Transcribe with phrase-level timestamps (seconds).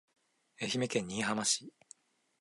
[0.59, 1.71] 愛媛県新居浜市